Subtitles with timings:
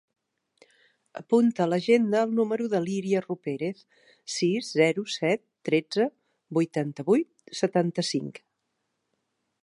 [1.19, 3.83] Apunta a l'agenda el número de l'Iria Ruperez:
[4.35, 6.07] sis, zero, set, tretze,
[6.59, 7.29] vuitanta-vuit,
[7.61, 8.41] setanta-cinc.